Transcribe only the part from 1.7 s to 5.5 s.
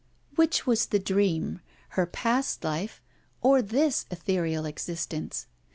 her past life or this ethereal existence?